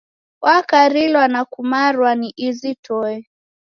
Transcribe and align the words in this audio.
Wakarilwa 0.41 1.27
na 1.33 1.41
kumarwa 1.51 2.09
ni 2.19 2.29
izi 2.47 2.71
toe. 2.85 3.15